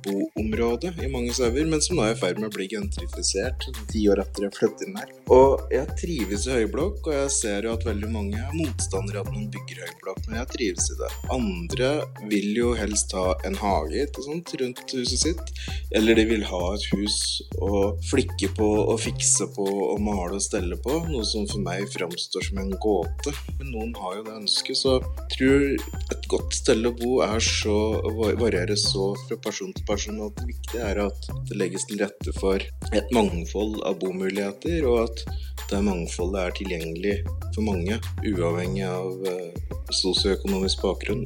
[0.05, 4.05] boområde i mange sauer, men som nå er i ferd med å bli gentrifisert ti
[4.11, 5.16] år etter jeg flyttet inn her.
[5.33, 9.27] Og jeg trives i høyblokk, og jeg ser jo at veldig mange er motstandere av
[9.27, 11.09] at noen bygger høyblokk, men jeg trives i det.
[11.35, 11.89] Andre
[12.31, 15.51] vil jo helst ha en hage ikke sant, rundt huset sitt,
[15.99, 17.17] eller de vil ha et hus
[17.59, 21.83] å flikke på og fikse på og male og stelle på, noe som for meg
[21.91, 23.35] framstår som en gåte.
[23.59, 25.67] Men noen har jo det ønsket, så jeg tror
[26.15, 27.77] et godt sted å bo er så,
[28.39, 32.35] varierer så fra person til person at det viktige er at det legges til rette
[32.39, 32.63] for
[32.95, 35.16] et mangfold av bomuligheter, og at
[35.67, 37.15] det mangfoldet er tilgjengelig
[37.53, 41.25] for mange, uavhengig av uh, sosioøkonomisk bakgrunn.